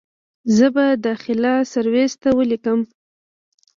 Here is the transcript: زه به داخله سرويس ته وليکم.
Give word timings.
زه 0.55 0.67
به 0.75 0.85
داخله 1.05 1.53
سرويس 1.71 2.13
ته 2.21 2.29
وليکم. 2.37 2.79